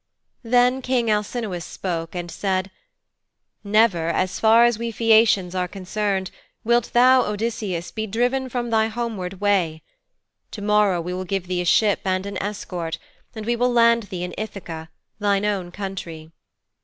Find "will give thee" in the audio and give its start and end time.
11.13-11.61